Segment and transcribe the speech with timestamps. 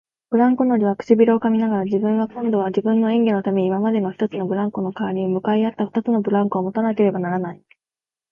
[0.31, 7.61] ブランコ乗りは唇をかみながら、自分は今度は自分の演技のために今までの一つのブランコのかわりに向かい合った二つのブランコをもたなければならない、